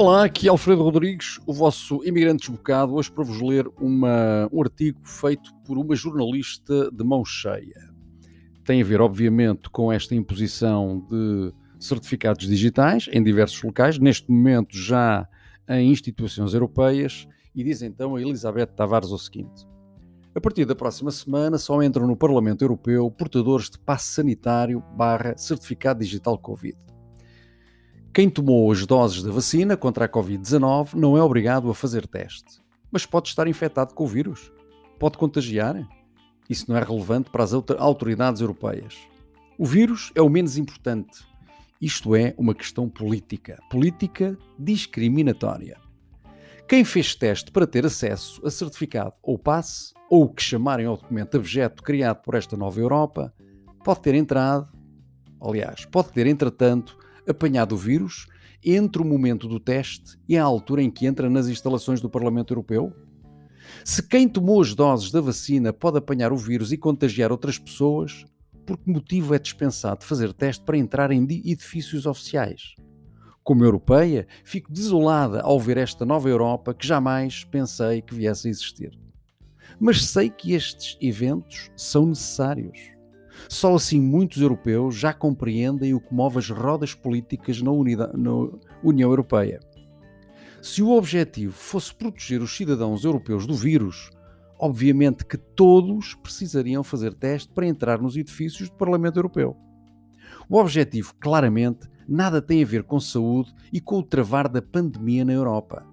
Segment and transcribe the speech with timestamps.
[0.00, 4.62] Olá, aqui é Alfredo Rodrigues, o vosso imigrante desbocado, hoje para vos ler uma, um
[4.62, 7.92] artigo feito por uma jornalista de mão cheia.
[8.64, 14.76] Tem a ver, obviamente, com esta imposição de certificados digitais em diversos locais, neste momento
[14.76, 15.28] já
[15.68, 19.66] em instituições europeias, e diz então a Elizabeth Tavares o seguinte:
[20.32, 25.36] A partir da próxima semana só entram no Parlamento Europeu portadores de passe sanitário barra
[25.36, 26.78] certificado digital Covid.
[28.18, 32.60] Quem tomou as doses da vacina contra a Covid-19 não é obrigado a fazer teste,
[32.90, 34.52] mas pode estar infectado com o vírus.
[34.98, 35.88] Pode contagiar?
[36.50, 38.96] Isso não é relevante para as autoridades europeias.
[39.56, 41.24] O vírus é o menos importante.
[41.80, 43.62] Isto é uma questão política.
[43.70, 45.76] Política discriminatória.
[46.66, 50.96] Quem fez teste para ter acesso a certificado ou passe, ou o que chamarem ao
[50.96, 53.32] documento abjeto criado por esta nova Europa,
[53.84, 54.68] pode ter entrado,
[55.40, 56.98] aliás, pode ter, entretanto,
[57.28, 58.26] apanhado o vírus
[58.64, 62.52] entre o momento do teste e a altura em que entra nas instalações do Parlamento
[62.52, 62.92] Europeu?
[63.84, 68.24] Se quem tomou as doses da vacina pode apanhar o vírus e contagiar outras pessoas,
[68.66, 72.74] por que motivo é dispensado fazer teste para entrar em edifícios oficiais?
[73.42, 78.50] Como europeia, fico desolada ao ver esta nova Europa que jamais pensei que viesse a
[78.50, 78.98] existir.
[79.80, 82.97] Mas sei que estes eventos são necessários.
[83.46, 87.70] Só assim muitos europeus já compreendem o que move as rodas políticas na,
[88.14, 88.48] na
[88.82, 89.60] União Europeia.
[90.60, 94.10] Se o objetivo fosse proteger os cidadãos europeus do vírus,
[94.58, 99.56] obviamente que todos precisariam fazer teste para entrar nos edifícios do Parlamento Europeu.
[100.48, 105.24] O objetivo, claramente, nada tem a ver com saúde e com o travar da pandemia
[105.24, 105.86] na Europa.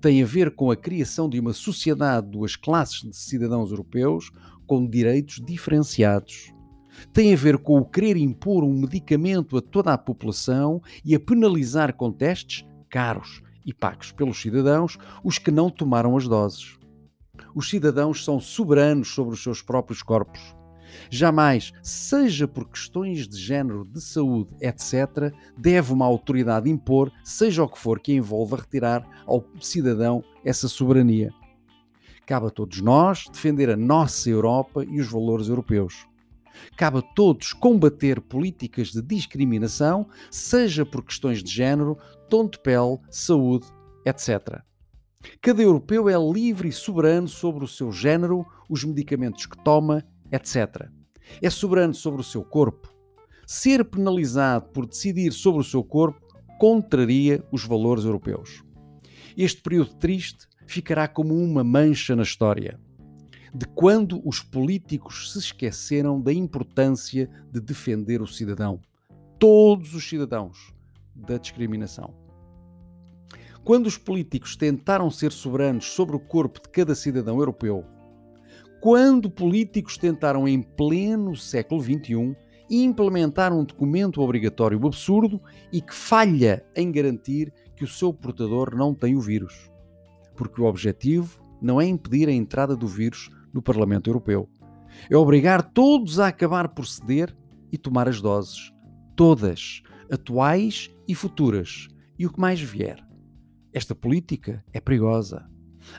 [0.00, 4.30] Tem a ver com a criação de uma sociedade de duas classes de cidadãos europeus
[4.66, 6.55] com direitos diferenciados
[7.12, 11.20] tem a ver com o querer impor um medicamento a toda a população e a
[11.20, 16.78] penalizar com testes caros e pagos pelos cidadãos os que não tomaram as doses.
[17.54, 20.54] Os cidadãos são soberanos sobre os seus próprios corpos.
[21.10, 27.68] Jamais, seja por questões de género, de saúde, etc., deve uma autoridade impor, seja o
[27.68, 31.32] que for que envolva retirar ao cidadão essa soberania.
[32.24, 36.06] Cabe a todos nós defender a nossa Europa e os valores europeus.
[36.76, 41.96] Cabe a todos combater políticas de discriminação, seja por questões de género,
[42.28, 43.66] tom de pele, saúde,
[44.04, 44.60] etc.
[45.40, 50.88] Cada europeu é livre e soberano sobre o seu género, os medicamentos que toma, etc.
[51.42, 52.92] É soberano sobre o seu corpo.
[53.46, 56.20] Ser penalizado por decidir sobre o seu corpo
[56.58, 58.62] contraria os valores europeus.
[59.36, 62.80] Este período triste ficará como uma mancha na história
[63.56, 68.78] de quando os políticos se esqueceram da importância de defender o cidadão,
[69.38, 70.74] todos os cidadãos,
[71.14, 72.12] da discriminação.
[73.64, 77.82] Quando os políticos tentaram ser soberanos sobre o corpo de cada cidadão europeu,
[78.78, 82.36] quando políticos tentaram em pleno século XXI
[82.68, 85.40] implementar um documento obrigatório absurdo
[85.72, 89.70] e que falha em garantir que o seu portador não tem o vírus.
[90.36, 94.48] Porque o objetivo não é impedir a entrada do vírus no Parlamento Europeu.
[95.10, 97.36] É obrigar todos a acabar por ceder
[97.72, 98.72] e tomar as doses.
[99.16, 103.04] Todas, atuais e futuras, e o que mais vier.
[103.72, 105.48] Esta política é perigosa.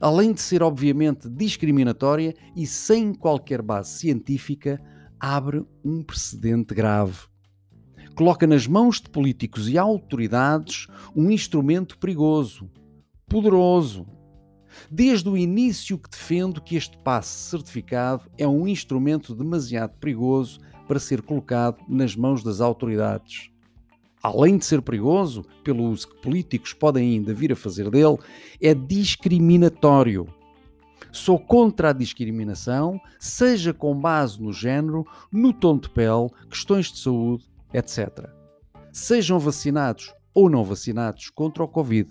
[0.00, 4.80] Além de ser obviamente discriminatória e sem qualquer base científica,
[5.20, 7.26] abre um precedente grave.
[8.14, 12.70] Coloca nas mãos de políticos e autoridades um instrumento perigoso,
[13.28, 14.06] poderoso,
[14.90, 20.98] Desde o início que defendo que este passe certificado é um instrumento demasiado perigoso para
[20.98, 23.50] ser colocado nas mãos das autoridades.
[24.22, 28.18] Além de ser perigoso, pelo uso que políticos podem ainda vir a fazer dele,
[28.60, 30.26] é discriminatório.
[31.12, 36.98] Sou contra a discriminação, seja com base no género, no tom de pele, questões de
[36.98, 38.28] saúde, etc.
[38.92, 42.10] Sejam vacinados ou não vacinados contra o Covid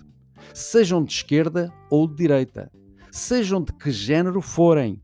[0.53, 2.71] sejam de esquerda ou de direita,
[3.11, 5.01] sejam de que género forem.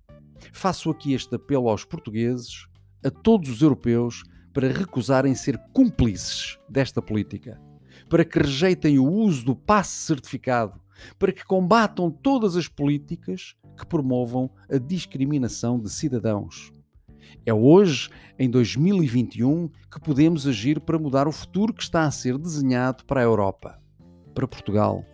[0.51, 2.67] Faço aqui este apelo aos portugueses,
[3.05, 4.23] a todos os europeus,
[4.53, 7.59] para recusarem ser cúmplices desta política,
[8.09, 10.79] para que rejeitem o uso do passe certificado,
[11.17, 16.71] para que combatam todas as políticas que promovam a discriminação de cidadãos.
[17.45, 22.37] É hoje, em 2021, que podemos agir para mudar o futuro que está a ser
[22.37, 23.79] desenhado para a Europa,
[24.35, 25.05] para Portugal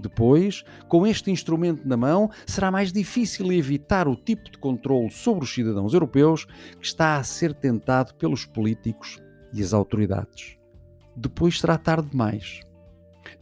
[0.00, 5.44] depois, com este instrumento na mão, será mais difícil evitar o tipo de controle sobre
[5.44, 6.46] os cidadãos europeus
[6.78, 9.18] que está a ser tentado pelos políticos
[9.52, 10.56] e as autoridades.
[11.16, 12.60] Depois será tarde demais.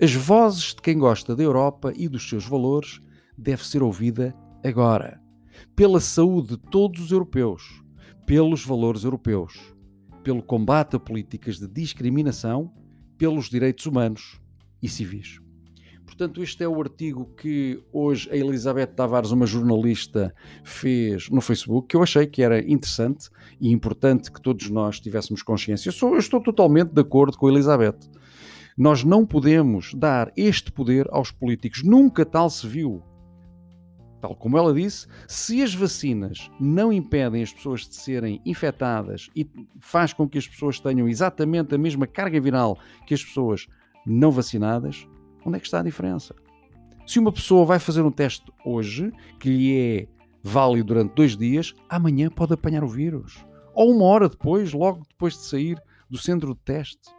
[0.01, 3.01] As vozes de quem gosta da Europa e dos seus valores
[3.37, 4.35] deve ser ouvida
[4.65, 5.21] agora.
[5.75, 7.83] Pela saúde de todos os europeus,
[8.27, 9.75] pelos valores europeus,
[10.23, 12.73] pelo combate a políticas de discriminação,
[13.17, 14.41] pelos direitos humanos
[14.83, 15.41] e civis.
[16.09, 20.35] Portanto, este é o artigo que hoje a Elizabeth Tavares, uma jornalista,
[20.65, 23.29] fez no Facebook, que eu achei que era interessante
[23.61, 25.91] e importante que todos nós tivéssemos consciência.
[25.91, 27.99] Eu, sou, eu estou totalmente de acordo com a Elizabeth.
[28.77, 31.83] Nós não podemos dar este poder aos políticos.
[31.85, 33.03] Nunca tal se viu.
[34.19, 39.47] Tal como ela disse, se as vacinas não impedem as pessoas de serem infectadas e
[39.79, 43.69] faz com que as pessoas tenham exatamente a mesma carga viral que as pessoas
[44.07, 45.07] não vacinadas,
[45.45, 46.35] Onde é que está a diferença?
[47.07, 50.09] Se uma pessoa vai fazer um teste hoje, que lhe é
[50.43, 53.45] válido durante dois dias, amanhã pode apanhar o vírus.
[53.75, 57.11] Ou uma hora depois, logo depois de sair do centro de teste.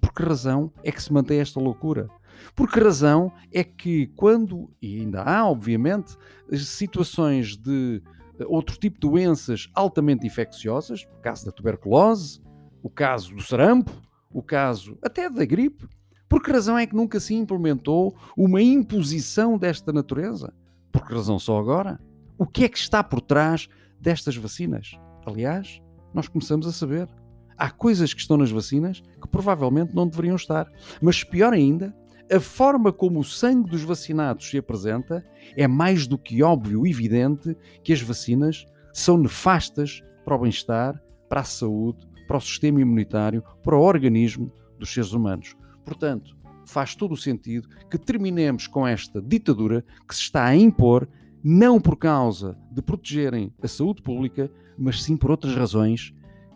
[0.00, 2.08] Por que razão é que se mantém esta loucura?
[2.54, 6.16] Por que razão é que quando, e ainda há, obviamente,
[6.52, 8.02] situações de
[8.38, 12.40] eh, outro tipo de doenças altamente infecciosas, o caso da tuberculose,
[12.82, 13.90] o caso do sarampo,
[14.30, 15.88] o caso até da gripe,
[16.28, 20.52] por que razão é que nunca se implementou uma imposição desta natureza?
[20.92, 21.98] Por que razão só agora?
[22.36, 23.68] O que é que está por trás
[24.00, 24.92] destas vacinas?
[25.26, 25.80] Aliás,
[26.12, 27.08] nós começamos a saber.
[27.56, 30.70] Há coisas que estão nas vacinas que provavelmente não deveriam estar.
[31.00, 31.94] Mas pior ainda,
[32.30, 35.24] a forma como o sangue dos vacinados se apresenta
[35.56, 41.02] é mais do que óbvio e evidente que as vacinas são nefastas para o bem-estar,
[41.28, 45.56] para a saúde, para o sistema imunitário, para o organismo dos seres humanos.
[45.88, 46.36] Portanto,
[46.66, 51.08] faz todo o sentido que terminemos com esta ditadura que se está a impor,
[51.42, 56.12] não por causa de protegerem a saúde pública, mas sim por outras razões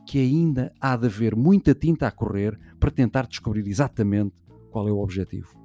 [0.07, 4.35] que ainda há de haver muita tinta a correr para tentar descobrir exatamente
[4.71, 5.59] qual é o objetivo.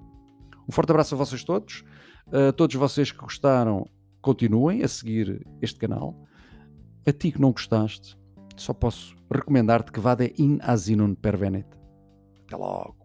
[0.65, 1.83] Um forte abraço a vocês todos.
[2.31, 3.85] A todos vocês que gostaram,
[4.21, 6.15] continuem a seguir este canal.
[7.05, 8.17] A ti que não gostaste,
[8.55, 11.67] só posso recomendar-te que vá de in asinum pervenet.
[12.45, 12.96] Até logo!